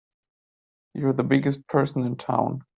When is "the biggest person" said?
1.13-2.03